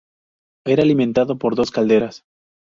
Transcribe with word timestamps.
Era 0.65 0.81
alimentado 0.81 1.37
por 1.37 1.53
dos 1.53 1.69
calderas. 1.69 2.25